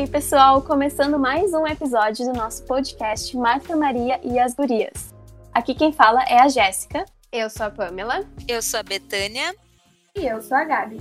[0.00, 5.14] aí, pessoal, começando mais um episódio do nosso podcast Marta Maria e as Gurias.
[5.52, 7.04] Aqui quem fala é a Jéssica.
[7.30, 8.26] Eu sou a Pamela.
[8.48, 9.54] Eu sou a Betânia.
[10.16, 10.96] E eu sou a Gabi.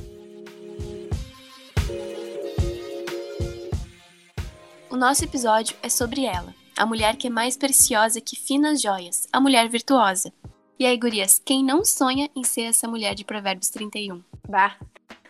[4.89, 9.30] O nosso episódio é sobre ela, a mulher que é mais preciosa que finas joias,
[9.31, 10.34] a mulher virtuosa.
[10.77, 14.22] E aí, gurias, quem não sonha em ser essa mulher de Provérbios 31?
[14.45, 14.75] Bah.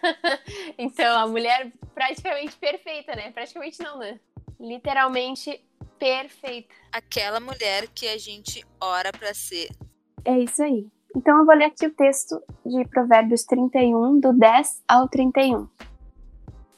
[0.78, 3.32] então, a mulher praticamente perfeita, né?
[3.32, 4.20] Praticamente não, né?
[4.60, 5.64] Literalmente
[5.98, 6.74] perfeita.
[6.92, 9.70] Aquela mulher que a gente ora para ser.
[10.24, 10.88] É isso aí.
[11.16, 15.68] Então eu vou ler aqui o texto de Provérbios 31, do 10 ao 31.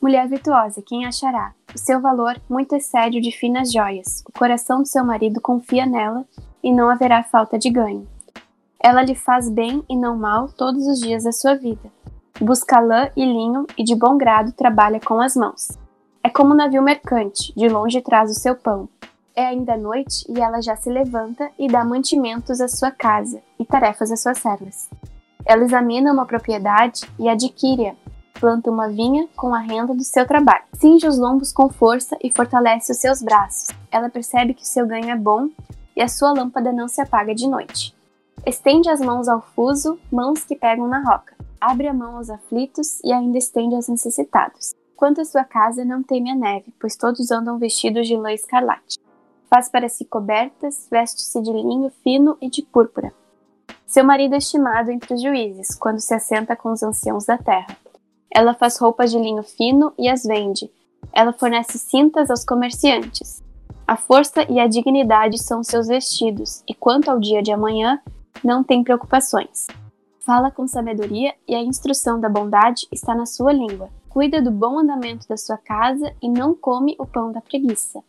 [0.01, 1.53] Mulher virtuosa, quem achará?
[1.75, 4.23] O seu valor muito excede o de finas joias.
[4.27, 6.25] O coração do seu marido confia nela
[6.63, 8.07] e não haverá falta de ganho.
[8.83, 11.91] Ela lhe faz bem e não mal todos os dias da sua vida.
[12.41, 15.77] Busca lã e linho e de bom grado trabalha com as mãos.
[16.23, 18.89] É como um navio mercante, de longe traz o seu pão.
[19.35, 23.63] É ainda noite e ela já se levanta e dá mantimentos à sua casa e
[23.63, 24.89] tarefas às suas servas.
[25.45, 27.93] Ela examina uma propriedade e adquire-a.
[28.39, 30.63] Planta uma vinha com a renda do seu trabalho.
[30.73, 33.67] Cinge os lombos com força e fortalece os seus braços.
[33.91, 35.47] Ela percebe que seu ganho é bom
[35.95, 37.95] e a sua lâmpada não se apaga de noite.
[38.43, 41.39] Estende as mãos ao fuso, mãos que pegam na roca.
[41.61, 44.73] Abre a mão aos aflitos e ainda estende aos necessitados.
[44.95, 48.97] Quanto à sua casa, não teme a neve, pois todos andam vestidos de lã escarlate.
[49.47, 53.13] Faz para si cobertas, veste-se de linho fino e de púrpura.
[53.85, 57.77] Seu marido é estimado entre os juízes, quando se assenta com os anciãos da terra.
[58.33, 60.71] Ela faz roupas de linho fino e as vende.
[61.13, 63.43] Ela fornece cintas aos comerciantes.
[63.85, 68.01] A força e a dignidade são seus vestidos, e quanto ao dia de amanhã,
[68.43, 69.67] não tem preocupações.
[70.23, 73.89] Fala com sabedoria e a instrução da bondade está na sua língua.
[74.07, 78.03] Cuida do bom andamento da sua casa e não come o pão da preguiça.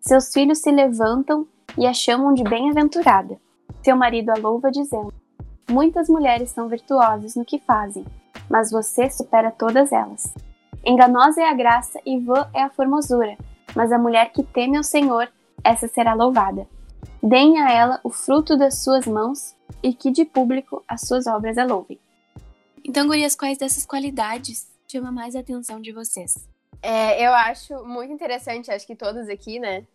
[0.00, 1.46] Seus filhos se levantam
[1.78, 3.38] e a chamam de bem-aventurada.
[3.84, 5.14] Seu marido a louva dizendo:
[5.70, 8.04] Muitas mulheres são virtuosas no que fazem,
[8.50, 10.34] mas você supera todas elas.
[10.84, 13.38] Enganosa é a graça e vã é a formosura,
[13.76, 15.28] mas a mulher que teme ao Senhor,
[15.62, 16.66] essa será louvada.
[17.22, 21.58] Deem a ela o fruto das suas mãos e que de público as suas obras
[21.58, 21.98] a louvem.
[22.84, 26.48] Então, gurias, quais dessas qualidades chama mais a atenção de vocês?
[26.82, 29.86] É, eu acho muito interessante, acho que todos aqui, né?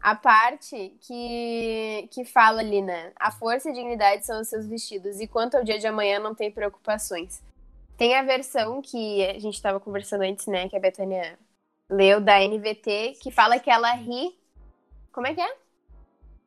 [0.00, 3.12] a parte que, que fala ali, né?
[3.16, 6.20] A força e a dignidade são os seus vestidos, e quanto ao dia de amanhã
[6.20, 7.42] não tem preocupações.
[7.96, 10.68] Tem a versão que a gente estava conversando antes, né?
[10.68, 11.36] Que a Betânia
[11.90, 14.38] leu da NVT, que fala que ela ri.
[15.12, 15.56] Como é que é?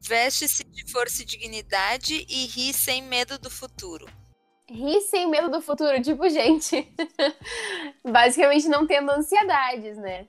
[0.01, 4.07] Veste-se de força e dignidade e ri sem medo do futuro.
[4.67, 6.87] Ri sem medo do futuro, tipo, gente.
[8.03, 10.27] Basicamente não tendo ansiedades, né?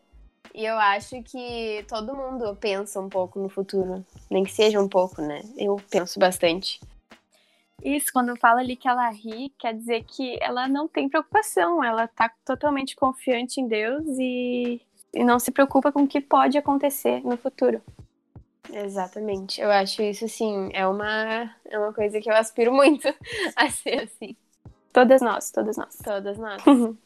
[0.54, 4.04] E eu acho que todo mundo pensa um pouco no futuro.
[4.28, 5.42] Nem que seja um pouco, né?
[5.56, 6.80] Eu penso bastante.
[7.82, 12.06] Isso, quando fala ali que ela ri, quer dizer que ela não tem preocupação, ela
[12.06, 14.80] tá totalmente confiante em Deus e,
[15.14, 17.80] e não se preocupa com o que pode acontecer no futuro.
[18.72, 19.60] Exatamente.
[19.60, 23.08] Eu acho isso, assim, é uma, é uma coisa que eu aspiro muito
[23.56, 24.36] a ser assim.
[24.92, 25.96] Todas nós, todas nós.
[26.02, 26.62] Todas nós.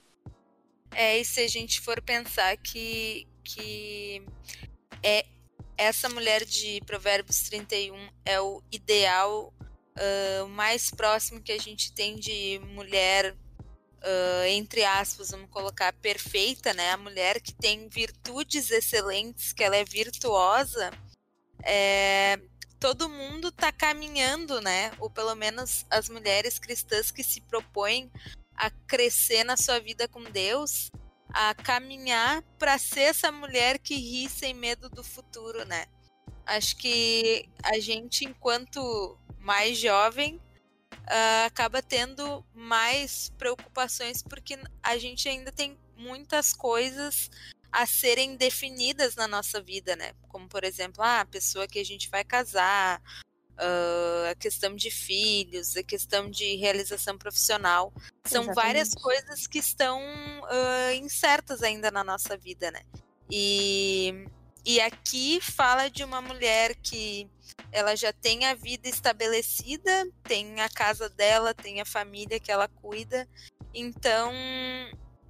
[0.92, 4.22] é, e se a gente for pensar que, que
[5.02, 5.24] é
[5.76, 9.52] essa mulher de Provérbios 31 é o ideal
[9.98, 16.72] uh, mais próximo que a gente tem de mulher, uh, entre aspas, vamos colocar perfeita,
[16.72, 16.92] né?
[16.92, 20.90] A mulher que tem virtudes excelentes, que ela é virtuosa.
[21.64, 22.38] É,
[22.78, 24.92] todo mundo está caminhando, né?
[24.98, 28.10] Ou pelo menos as mulheres cristãs que se propõem
[28.54, 30.90] a crescer na sua vida com Deus,
[31.30, 35.86] a caminhar para ser essa mulher que ri sem medo do futuro, né?
[36.46, 45.28] Acho que a gente, enquanto mais jovem, uh, acaba tendo mais preocupações porque a gente
[45.28, 47.30] ainda tem muitas coisas
[47.74, 50.12] a serem definidas na nossa vida, né?
[50.28, 53.02] Como, por exemplo, ah, a pessoa que a gente vai casar,
[53.54, 57.92] uh, a questão de filhos, a questão de realização profissional.
[58.24, 58.54] São Exatamente.
[58.54, 62.82] várias coisas que estão uh, incertas ainda na nossa vida, né?
[63.28, 64.24] E,
[64.64, 67.28] e aqui fala de uma mulher que
[67.72, 72.68] ela já tem a vida estabelecida, tem a casa dela, tem a família que ela
[72.68, 73.28] cuida.
[73.74, 74.32] Então,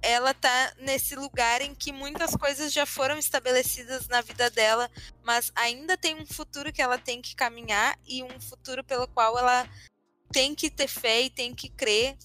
[0.05, 4.89] ela tá nesse lugar em que muitas coisas já foram estabelecidas na vida dela,
[5.23, 9.37] mas ainda tem um futuro que ela tem que caminhar e um futuro pelo qual
[9.37, 9.67] ela
[10.31, 12.15] tem que ter fé e tem que crer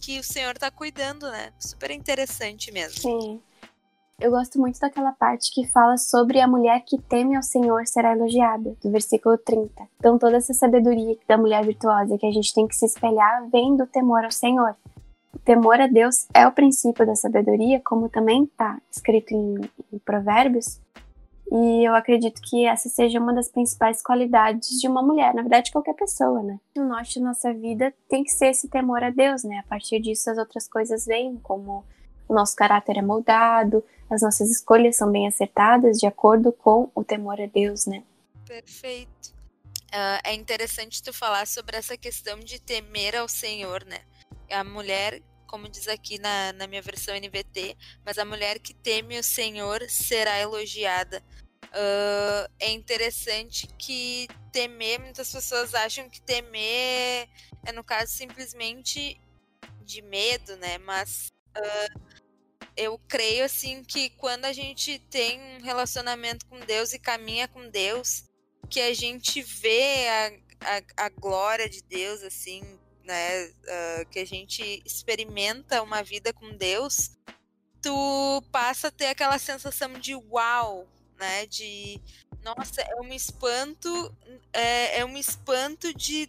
[0.00, 1.52] que o Senhor tá cuidando, né?
[1.58, 3.00] Super interessante mesmo.
[3.00, 3.40] Sim.
[4.20, 8.16] Eu gosto muito daquela parte que fala sobre a mulher que teme ao Senhor será
[8.16, 9.70] elogiada, do versículo 30.
[9.96, 13.76] Então, toda essa sabedoria da mulher virtuosa que a gente tem que se espelhar vem
[13.76, 14.74] do temor ao Senhor.
[15.32, 19.60] O temor a Deus é o princípio da sabedoria, como também está escrito em,
[19.92, 20.80] em Provérbios,
[21.50, 25.72] e eu acredito que essa seja uma das principais qualidades de uma mulher, na verdade,
[25.72, 26.60] qualquer pessoa, né?
[26.76, 29.58] No norte da nossa vida tem que ser esse temor a Deus, né?
[29.58, 31.86] A partir disso, as outras coisas vêm, como
[32.28, 37.02] o nosso caráter é moldado, as nossas escolhas são bem acertadas de acordo com o
[37.02, 38.02] temor a Deus, né?
[38.46, 39.28] Perfeito.
[39.88, 44.00] Uh, é interessante tu falar sobre essa questão de temer ao Senhor, né?
[44.50, 47.74] A mulher como diz aqui na, na minha versão NVT,
[48.04, 51.24] mas a mulher que teme o Senhor será elogiada.
[51.64, 57.28] Uh, é interessante que temer, muitas pessoas acham que temer
[57.64, 59.20] é, no caso, simplesmente
[59.82, 60.78] de medo, né?
[60.78, 62.00] Mas uh,
[62.76, 67.68] eu creio, assim, que quando a gente tem um relacionamento com Deus e caminha com
[67.68, 68.24] Deus,
[68.70, 70.26] que a gente vê a,
[70.60, 72.78] a, a glória de Deus, assim,
[73.08, 77.12] né, uh, que a gente experimenta uma vida com Deus,
[77.80, 80.86] tu passa a ter aquela sensação de uau,
[81.18, 81.98] né, de
[82.44, 84.14] nossa, é um espanto,
[84.52, 86.28] é, é um espanto de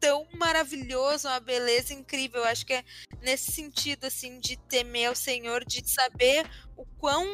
[0.00, 2.40] tão maravilhoso, uma beleza incrível.
[2.40, 2.84] Eu acho que é
[3.20, 7.26] nesse sentido, assim, de temer o Senhor, de saber o quão,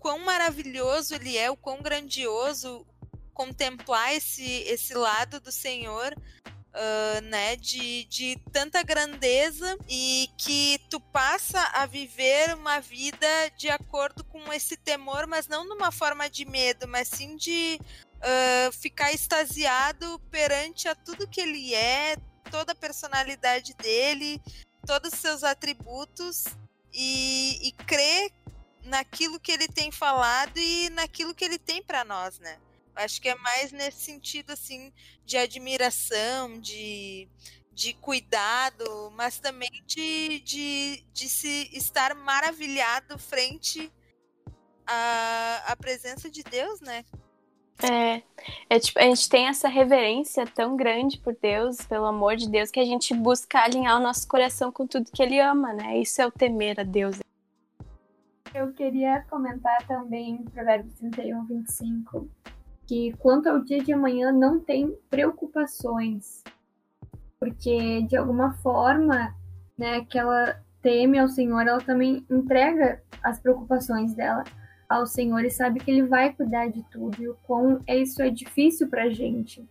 [0.00, 2.84] quão maravilhoso Ele é, o quão grandioso
[3.32, 6.14] contemplar esse, esse lado do Senhor
[6.76, 13.26] uh, né, de, de tanta grandeza e que tu passa a viver uma vida
[13.56, 18.72] de acordo com esse temor, mas não numa forma de medo, mas sim de uh,
[18.72, 22.16] ficar extasiado perante a tudo que ele é,
[22.50, 24.40] toda a personalidade dele,
[24.86, 26.44] todos os seus atributos
[26.92, 28.30] e, e crer
[28.84, 32.58] naquilo que ele tem falado e naquilo que ele tem para nós, né?
[32.96, 34.92] Acho que é mais nesse sentido, assim,
[35.24, 37.28] de admiração, de,
[37.72, 43.92] de cuidado, mas também de, de, de se estar maravilhado frente
[44.86, 47.04] à, à presença de Deus, né?
[47.82, 48.22] É,
[48.70, 52.70] é tipo, a gente tem essa reverência tão grande por Deus, pelo amor de Deus,
[52.70, 55.98] que a gente busca alinhar o nosso coração com tudo que Ele ama, né?
[55.98, 57.18] Isso é o temer a Deus.
[58.54, 62.30] Eu queria comentar também Provérbios 31, 25,
[62.86, 66.42] que quanto ao dia de amanhã não tem preocupações,
[67.38, 69.34] porque de alguma forma,
[69.76, 74.44] né, que ela teme ao Senhor, ela também entrega as preocupações dela
[74.88, 77.20] ao Senhor e sabe que Ele vai cuidar de tudo.
[77.20, 79.68] E o quão isso é difícil para gente,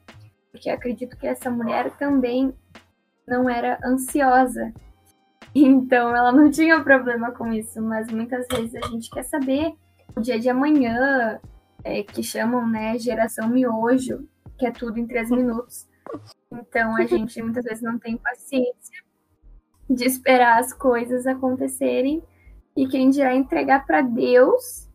[0.52, 2.54] porque acredito que essa mulher também
[3.26, 4.74] não era ansiosa,
[5.56, 9.74] então ela não tinha problema com isso, mas muitas vezes a gente quer saber
[10.16, 11.40] o dia de amanhã,
[11.86, 14.28] é, que chamam, né, geração miojo,
[14.58, 15.88] que é tudo em três minutos.
[16.52, 19.06] Então a gente muitas vezes não tem paciência
[19.88, 22.24] de esperar as coisas acontecerem
[22.76, 24.90] e quem dirá entregar para Deus,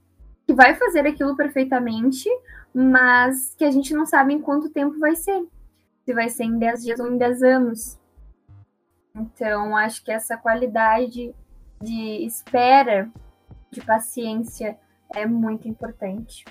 [0.46, 2.28] que vai fazer aquilo perfeitamente,
[2.75, 5.46] mas que a gente não sabe em quanto tempo vai ser.
[6.04, 7.99] Se vai ser em 10 dias ou em 10 anos.
[9.14, 11.32] Então, acho que essa qualidade
[11.80, 13.09] de espera,
[13.70, 14.76] de paciência,
[15.14, 16.44] é muito importante.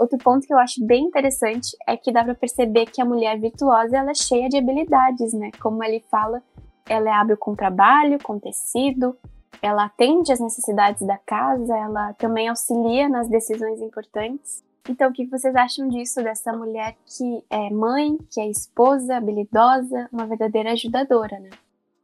[0.00, 3.38] Outro ponto que eu acho bem interessante é que dá para perceber que a mulher
[3.38, 5.50] virtuosa ela é cheia de habilidades, né?
[5.60, 6.42] Como ele fala,
[6.88, 9.14] ela é hábil com trabalho, com tecido,
[9.60, 14.64] ela atende às necessidades da casa, ela também auxilia nas decisões importantes.
[14.88, 20.08] Então, o que vocês acham disso, dessa mulher que é mãe, que é esposa, habilidosa,
[20.10, 21.50] uma verdadeira ajudadora, né?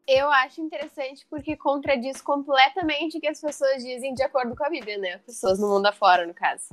[0.06, 4.68] Eu acho interessante porque contradiz completamente o que as pessoas dizem de acordo com a
[4.68, 5.16] Bíblia, né?
[5.24, 6.66] Pessoas no mundo afora, no caso.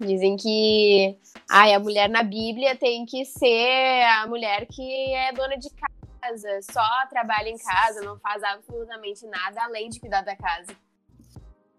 [0.00, 5.58] Dizem que ai, a mulher na Bíblia tem que ser a mulher que é dona
[5.58, 10.74] de casa, só trabalha em casa, não faz absolutamente nada além de cuidar da casa.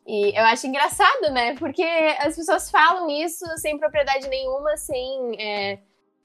[0.06, 1.56] E eu acho engraçado, né?
[1.58, 1.84] Porque
[2.20, 5.80] as pessoas falam isso sem propriedade nenhuma, sem é,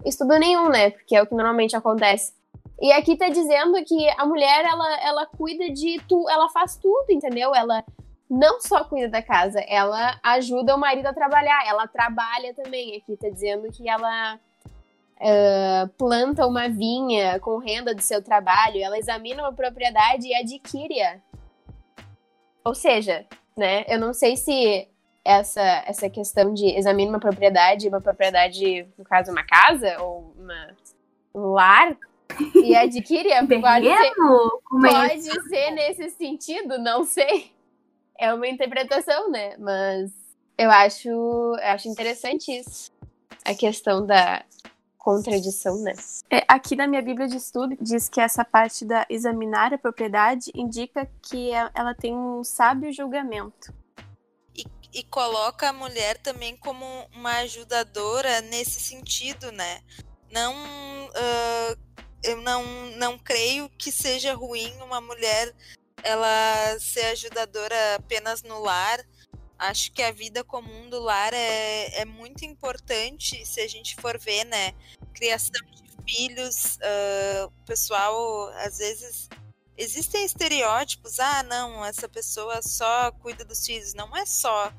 [0.05, 0.91] estudo nenhum, né?
[0.91, 2.35] Porque é o que normalmente acontece.
[2.81, 7.07] E aqui tá dizendo que a mulher, ela, ela cuida de tu, ela faz tudo,
[7.11, 7.55] entendeu?
[7.55, 7.83] Ela
[8.28, 12.97] não só cuida da casa, ela ajuda o marido a trabalhar, ela trabalha também.
[12.97, 14.38] Aqui tá dizendo que ela
[15.16, 21.18] uh, planta uma vinha com renda do seu trabalho, ela examina uma propriedade e adquire-a.
[22.64, 23.25] Ou seja,
[23.56, 24.88] né, eu não sei se
[25.25, 30.76] essa, essa questão de examina uma propriedade, uma propriedade, no caso, uma casa ou uma,
[31.35, 31.97] um lar,
[32.54, 33.30] e adquire,
[33.61, 37.56] pode, ser, é pode ser nesse sentido, não sei.
[38.18, 39.56] É uma interpretação, né?
[39.58, 40.11] Mas
[40.58, 42.90] eu acho, eu acho interessante isso.
[43.44, 44.44] A questão da
[45.06, 45.92] contradição, né?
[46.28, 50.50] É, aqui na minha Bíblia de Estudo diz que essa parte da examinar a propriedade
[50.52, 53.73] indica que é, ela tem um sábio julgamento.
[54.52, 59.80] E, e coloca a mulher também como uma ajudadora nesse sentido, né?
[60.32, 61.78] Não, uh,
[62.25, 62.64] eu não,
[62.96, 65.54] não creio que seja ruim uma mulher
[66.03, 69.05] ela ser ajudadora apenas no lar
[69.59, 74.19] acho que a vida comum do lar é, é muito importante se a gente for
[74.19, 74.73] ver, né?
[75.15, 79.29] Criação de filhos, uh, o pessoal às vezes
[79.76, 83.95] existem estereótipos, ah, não, essa pessoa só cuida dos filhos.
[83.95, 84.73] Não é só.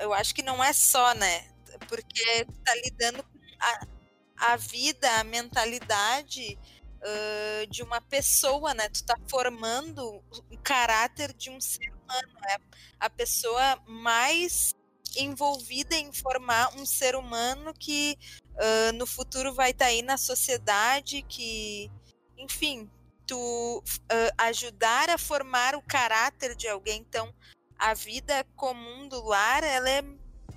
[0.00, 1.48] Eu acho que não é só, né?
[1.88, 6.58] Porque tá lidando com a, a vida, a mentalidade
[7.06, 8.88] uh, de uma pessoa, né?
[8.88, 12.56] Tu tá formando o caráter de um ser humano, é
[12.98, 14.74] a pessoa mais
[15.16, 18.18] envolvida em formar um ser humano que
[18.54, 21.90] uh, no futuro vai estar tá aí na sociedade, que,
[22.36, 22.90] enfim,
[23.26, 27.00] tu uh, ajudar a formar o caráter de alguém.
[27.00, 27.32] Então,
[27.78, 30.02] a vida comum do lar, ela é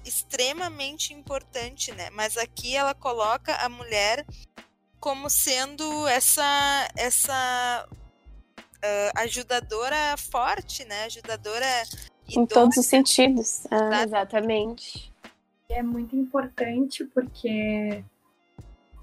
[0.05, 2.09] extremamente importante, né?
[2.11, 4.25] Mas aqui ela coloca a mulher
[4.99, 11.05] como sendo essa essa uh, ajudadora forte, né?
[11.05, 11.65] Ajudadora
[12.27, 13.65] em todos os sentidos.
[13.71, 15.11] Ah, exatamente.
[15.69, 18.03] É muito importante porque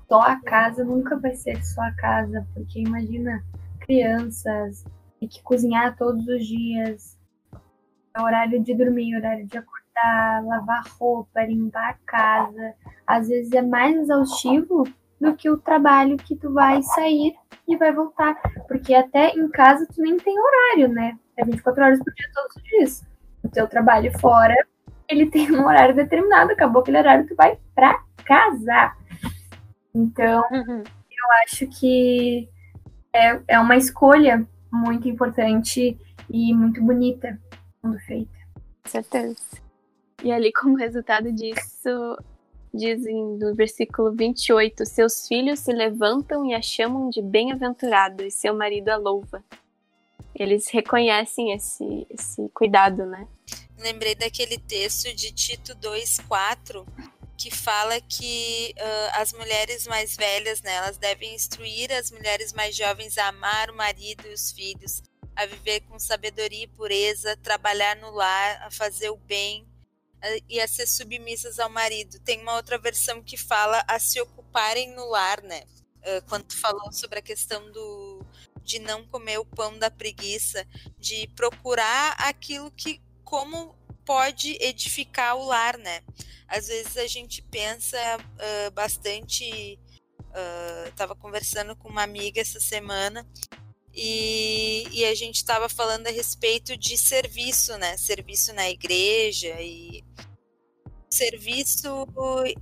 [0.08, 3.44] só a casa nunca vai ser só a casa, porque imagina
[3.80, 4.84] crianças
[5.18, 7.16] tem que cozinhar todos os dias,
[8.14, 12.74] é horário de dormir, horário de acordar, lavar roupa, limpar a casa.
[13.06, 14.84] Às vezes é mais exaustivo
[15.20, 17.34] do que o trabalho que tu vai sair
[17.66, 18.34] e vai voltar.
[18.68, 21.18] Porque até em casa tu nem tem horário, né?
[21.36, 23.06] É 24 horas por dia todos os dias.
[23.42, 24.54] O teu trabalho fora,
[25.08, 28.92] ele tem um horário determinado, acabou aquele horário, tu vai pra casa.
[29.94, 30.82] Então, uhum.
[30.84, 32.48] eu acho que
[33.12, 37.38] é, é uma escolha muito importante e muito bonita
[37.80, 38.36] quando feita.
[38.84, 39.66] Com certeza.
[40.22, 42.18] E ali, como resultado disso,
[42.76, 48.54] dizem no versículo 28: Seus filhos se levantam e a chamam de bem-aventurada, e seu
[48.54, 49.42] marido a louva.
[50.34, 53.26] Eles reconhecem esse, esse cuidado, né?
[53.78, 56.84] Lembrei daquele texto de Tito 2,4
[57.36, 62.74] que fala que uh, as mulheres mais velhas, né, elas devem instruir as mulheres mais
[62.74, 65.02] jovens a amar o marido e os filhos,
[65.34, 69.66] a viver com sabedoria e pureza, trabalhar no lar, a fazer o bem,
[70.48, 72.18] e a ser submissas ao marido.
[72.20, 75.62] Tem uma outra versão que fala a se ocuparem no lar, né?
[76.28, 78.24] Quando tu falou sobre a questão do
[78.62, 80.66] de não comer o pão da preguiça,
[80.98, 86.02] de procurar aquilo que como pode edificar o lar, né?
[86.48, 89.78] Às vezes a gente pensa uh, bastante.
[90.88, 93.26] Estava uh, conversando com uma amiga essa semana
[93.94, 97.96] e, e a gente estava falando a respeito de serviço, né?
[97.96, 100.04] Serviço na igreja e
[101.16, 102.06] serviço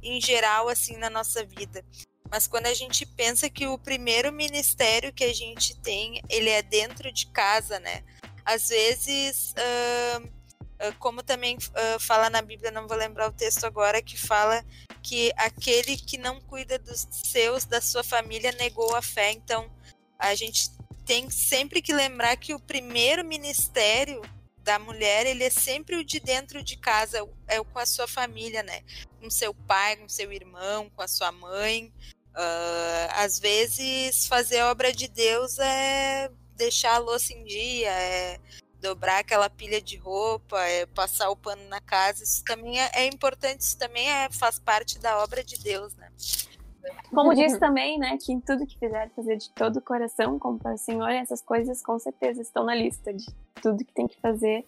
[0.02, 1.84] em geral, assim, na nossa vida.
[2.30, 6.62] Mas quando a gente pensa que o primeiro ministério que a gente tem, ele é
[6.62, 8.02] dentro de casa, né?
[8.44, 14.02] Às vezes, uh, como também uh, fala na Bíblia, não vou lembrar o texto agora,
[14.02, 14.64] que fala
[15.02, 19.32] que aquele que não cuida dos seus, da sua família, negou a fé.
[19.32, 19.70] Então,
[20.18, 20.70] a gente
[21.04, 24.22] tem sempre que lembrar que o primeiro ministério
[24.64, 28.08] da mulher, ele é sempre o de dentro de casa, é o com a sua
[28.08, 28.80] família, né?
[29.20, 31.92] Com seu pai, com seu irmão, com a sua mãe.
[32.30, 38.40] Uh, às vezes, fazer a obra de Deus é deixar a louça em dia, é
[38.80, 42.24] dobrar aquela pilha de roupa, é passar o pano na casa.
[42.24, 46.10] Isso também é, é importante, isso também é, faz parte da obra de Deus, né?
[47.12, 50.58] Como disse também, né, que em tudo que fizer, fazer de todo o coração, como
[50.58, 53.26] para o Senhor, essas coisas com certeza estão na lista de
[53.62, 54.66] tudo que tem que fazer,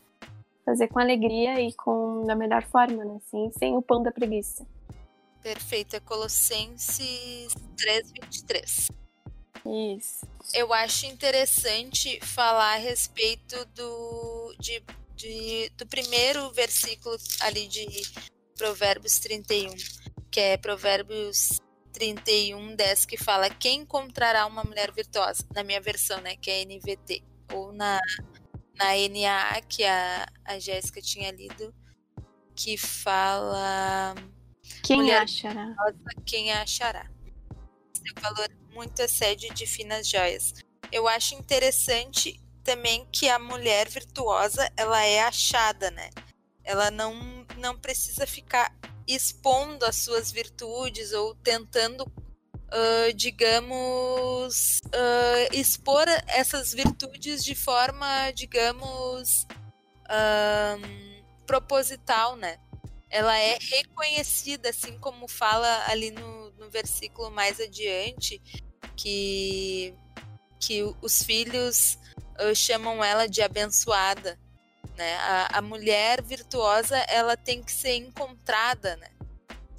[0.65, 4.67] fazer com alegria e com da melhor forma, né, assim, sem o pão da preguiça.
[5.43, 8.91] Perfeito, é Colossenses 3:23.
[9.95, 10.27] Isso.
[10.55, 14.83] Eu acho interessante falar a respeito do de,
[15.15, 17.87] de, do primeiro versículo ali de
[18.57, 19.75] Provérbios 31,
[20.31, 21.61] que é Provérbios
[21.97, 26.63] 31, 10, que fala quem encontrará uma mulher virtuosa, na minha versão, né, que é
[26.63, 27.25] NVT,
[27.55, 27.99] ou na,
[28.75, 31.75] na NAA, que a, a Jéssica tinha lido,
[32.55, 34.15] que fala...
[34.83, 35.65] Quem mulher achará?
[35.69, 37.11] Virtuosa, quem achará.
[37.95, 40.53] Seu valor muito excede de finas joias.
[40.93, 46.11] Eu acho interessante também que a mulher virtuosa ela é achada, né?
[46.63, 48.71] Ela não, não precisa ficar
[49.07, 59.47] expondo as suas virtudes ou tentando, uh, digamos, uh, expor essas virtudes de forma, digamos,
[60.05, 62.59] uh, proposital, né?
[63.09, 68.43] Ela é reconhecida, assim como fala ali no, no versículo mais adiante,
[68.97, 69.95] que,
[70.59, 71.99] que os filhos
[72.55, 74.39] chamam ela de abençoada.
[74.97, 75.15] Né?
[75.17, 79.11] A, a mulher virtuosa ela tem que ser encontrada, né?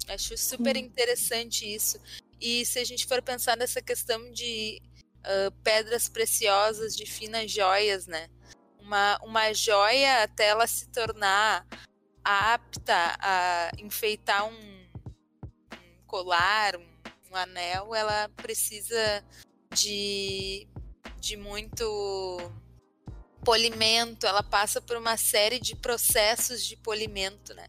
[0.08, 2.00] Acho super interessante isso.
[2.40, 4.80] E se a gente for pensar nessa questão de
[5.18, 8.28] uh, pedras preciosas, de finas joias, né?
[8.78, 11.66] Uma, uma joia até ela se tornar
[12.24, 14.86] apta a enfeitar um,
[15.72, 16.86] um colar, um,
[17.30, 19.24] um, anel, ela precisa
[19.74, 20.66] de,
[21.20, 22.52] de muito
[23.48, 27.66] polimento, ela passa por uma série de processos de polimento, né?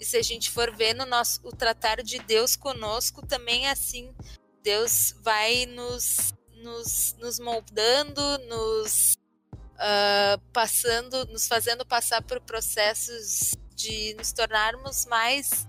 [0.00, 3.70] E se a gente for ver no nosso o tratar de Deus conosco, também é
[3.70, 4.14] assim.
[4.62, 6.32] Deus vai nos,
[6.62, 9.18] nos, nos moldando, nos
[9.52, 15.67] uh, passando, nos fazendo passar por processos de nos tornarmos mais,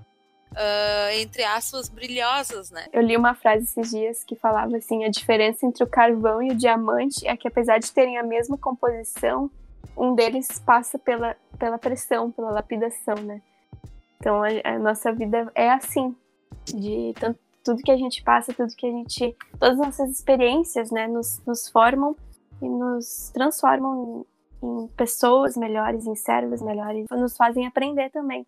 [0.52, 2.88] uh, entre aspas, brilhosas, né?
[2.92, 6.52] Eu li uma frase esses dias que falava assim: a diferença entre o carvão e
[6.52, 9.50] o diamante é que, apesar de terem a mesma composição,
[9.98, 13.42] um deles passa pela, pela pressão, pela lapidação, né?
[14.18, 16.16] Então a, a nossa vida é assim,
[16.66, 20.92] de tanto, tudo que a gente passa, tudo que a gente, todas as nossas experiências,
[20.92, 22.16] né, nos, nos formam
[22.62, 24.26] e nos transformam
[24.62, 28.46] em, em pessoas melhores, em servos melhores, nos fazem aprender também.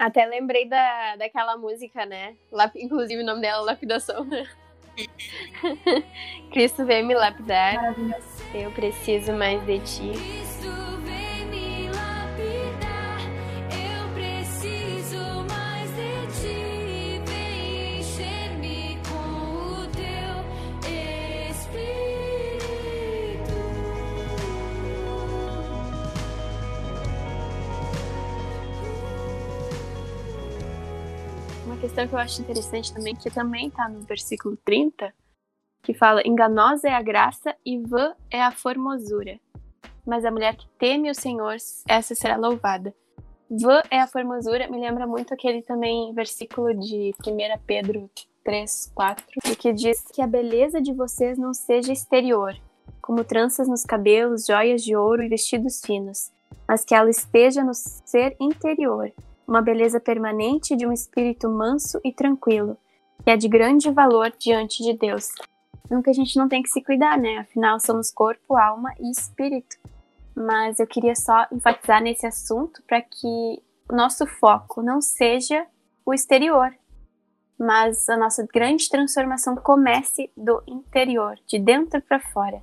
[0.00, 2.34] Até lembrei da, daquela música, né?
[2.50, 4.48] Lap, inclusive o nome dela é Lapidação, né?
[6.50, 7.94] Cristo veio me lapidar.
[8.54, 10.12] Eu preciso mais de ti.
[31.80, 35.12] Questão que eu acho interessante também, que também está no versículo 30,
[35.82, 39.40] que fala: Enganosa é a graça e vã é a formosura.
[40.06, 41.56] Mas a mulher que teme o Senhor,
[41.88, 42.94] essa será louvada.
[43.50, 48.10] Vã é a formosura, me lembra muito aquele também versículo de 1 Pedro
[48.44, 49.24] 3, 4,
[49.58, 52.54] que diz que a beleza de vocês não seja exterior,
[53.00, 56.30] como tranças nos cabelos, joias de ouro e vestidos finos,
[56.68, 59.12] mas que ela esteja no ser interior,
[59.50, 62.78] uma beleza permanente de um espírito manso e tranquilo,
[63.24, 65.28] que é de grande valor diante de Deus.
[65.90, 67.38] Nunca a gente não tem que se cuidar, né?
[67.38, 69.76] Afinal, somos corpo, alma e espírito.
[70.36, 73.60] Mas eu queria só enfatizar nesse assunto para que
[73.90, 75.66] o nosso foco não seja
[76.06, 76.72] o exterior,
[77.58, 82.62] mas a nossa grande transformação comece do interior, de dentro para fora.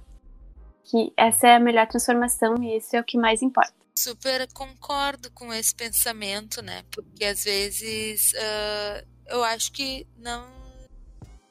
[0.85, 5.31] Que essa é a melhor transformação e isso é o que mais importa super concordo
[5.31, 6.83] com esse pensamento, né?
[6.91, 10.55] Porque às vezes uh, eu acho que não.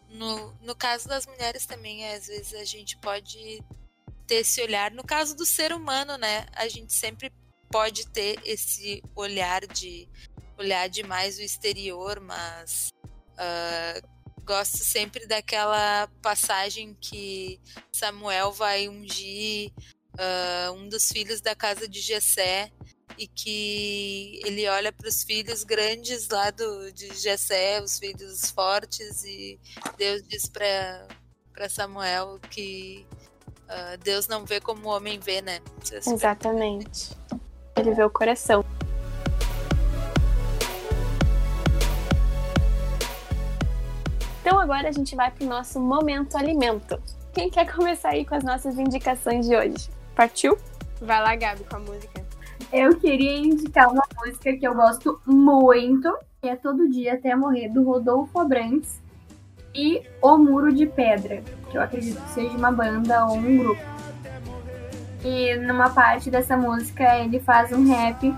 [0.09, 3.63] No, no caso das mulheres também, às vezes a gente pode
[4.27, 4.91] ter esse olhar.
[4.93, 6.47] No caso do ser humano, né?
[6.53, 7.31] A gente sempre
[7.71, 10.09] pode ter esse olhar de
[10.57, 12.91] olhar demais o exterior, mas
[13.33, 14.09] uh,
[14.45, 17.61] gosto sempre daquela passagem que
[17.93, 19.73] Samuel vai ungir
[20.17, 22.71] uh, um dos filhos da casa de Jessé
[23.19, 29.25] e que ele olha para os filhos grandes lá do, de Jessé, os filhos fortes,
[29.25, 29.59] e
[29.97, 33.07] Deus diz para Samuel que
[33.65, 35.61] uh, Deus não vê como o homem vê, né?
[35.91, 37.17] Exatamente.
[37.77, 38.65] Ele vê o coração.
[44.41, 47.03] Então agora a gente vai para o nosso momento alimento.
[47.33, 49.96] Quem quer começar aí com as nossas indicações de hoje?
[50.17, 50.57] Partiu?
[51.01, 52.25] Vai lá, Gabi, com a música.
[52.73, 57.69] Eu queria indicar uma música que eu gosto muito, que é Todo Dia Até Morrer,
[57.69, 59.01] do Rodolfo Abrantes,
[59.75, 63.83] e O Muro de Pedra, que eu acredito que seja uma banda ou um grupo.
[65.23, 68.35] E numa parte dessa música ele faz um rap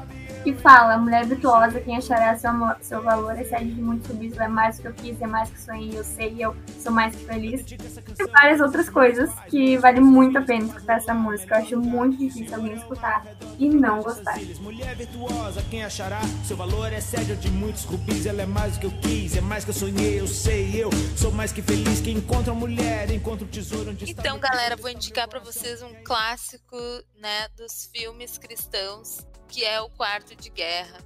[0.53, 4.77] que fala: mulher virtuosa, quem achará seu, seu valor excede de muito subir, é mais
[4.77, 7.65] do que eu quis, é mais que sonhei, eu sei, eu sou mais que feliz.
[7.71, 11.57] E várias outras coisas que vale muito a pena escutar essa música.
[11.57, 13.27] Eu acho muito difícil alguém escutar
[13.59, 14.39] e não gostar.
[14.61, 18.87] Mulher virtuosa, quem achará seu valor excede de muitos rubis, ela é mais do que
[18.87, 22.11] eu quis, é mais que eu sonhei, eu sei, eu sou mais que feliz que
[22.11, 24.49] encontra a mulher, encontra o tesouro onde Então, está...
[24.49, 26.77] galera, vou indicar para vocês um clássico,
[27.21, 30.99] né, dos filmes cristãos, que é O Quarto de Guerra.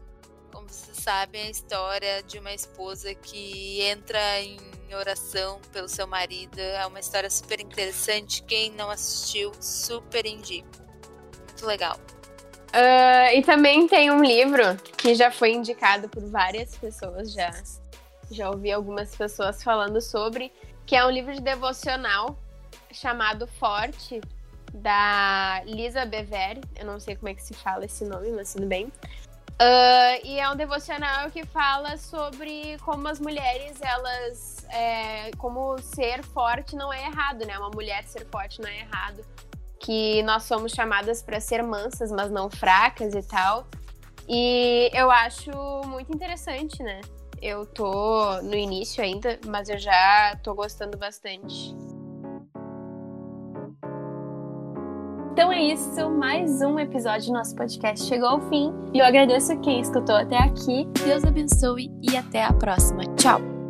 [0.53, 4.59] Como vocês sabem, a história de uma esposa que entra em
[4.95, 8.43] oração pelo seu marido é uma história super interessante.
[8.43, 10.69] Quem não assistiu, super indico.
[11.49, 11.97] Muito legal.
[12.75, 17.51] Uh, e também tem um livro que já foi indicado por várias pessoas, já,
[18.31, 20.51] já ouvi algumas pessoas falando sobre,
[20.87, 22.39] que é um livro de devocional
[22.91, 24.23] chamado Forte,
[24.73, 26.61] da Lisa Bever.
[26.77, 28.91] Eu não sei como é que se fala esse nome, mas tudo bem.
[29.61, 34.67] Uh, e é um devocional que fala sobre como as mulheres, elas.
[34.71, 37.57] É, como ser forte não é errado, né?
[37.59, 39.25] Uma mulher ser forte não é errado.
[39.79, 43.67] Que nós somos chamadas para ser mansas, mas não fracas e tal.
[44.29, 45.51] E eu acho
[45.87, 47.01] muito interessante, né?
[47.41, 51.75] Eu tô no início ainda, mas eu já tô gostando bastante.
[55.33, 58.71] Então é isso, mais um episódio do nosso podcast chegou ao fim.
[58.93, 60.87] E eu agradeço quem escutou até aqui.
[61.07, 63.03] Deus abençoe e até a próxima.
[63.17, 63.62] Tchau!